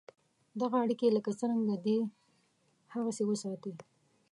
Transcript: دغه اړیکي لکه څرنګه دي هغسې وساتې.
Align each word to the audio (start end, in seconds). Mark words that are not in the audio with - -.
دغه 0.61 0.75
اړیکي 0.83 1.07
لکه 1.17 1.29
څرنګه 1.39 1.75
دي 1.85 1.97
هغسې 2.93 3.23
وساتې. 3.27 3.71